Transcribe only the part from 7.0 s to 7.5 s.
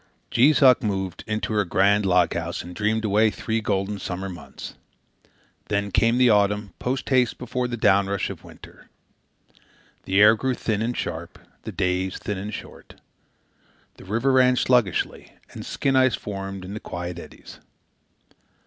haste